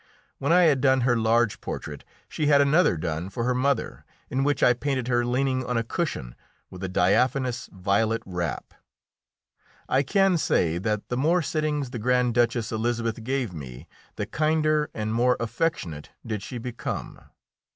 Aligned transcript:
When 0.39 0.51
I 0.51 0.63
had 0.63 0.81
done 0.81 1.01
her 1.01 1.15
large 1.15 1.61
portrait 1.61 2.03
she 2.27 2.47
had 2.47 2.59
another 2.59 2.97
done 2.97 3.29
for 3.29 3.43
her 3.43 3.53
mother, 3.53 4.03
in 4.31 4.43
which 4.43 4.63
I 4.63 4.73
painted 4.73 5.07
her 5.09 5.23
leaning 5.23 5.63
on 5.63 5.77
a 5.77 5.83
cushion, 5.83 6.33
with 6.71 6.83
a 6.83 6.89
diaphanous 6.89 7.69
violet 7.71 8.23
wrap. 8.25 8.73
I 9.87 10.01
can 10.01 10.39
say 10.39 10.79
that 10.79 11.09
the 11.09 11.17
more 11.17 11.43
sittings 11.43 11.91
the 11.91 11.99
Grand 11.99 12.33
Duchess 12.33 12.71
Elisabeth 12.71 13.23
gave 13.23 13.53
me, 13.53 13.87
the 14.15 14.25
kinder 14.25 14.89
and 14.95 15.13
more 15.13 15.37
affectionate 15.39 16.09
did 16.25 16.41
she 16.41 16.57
become. 16.57 17.21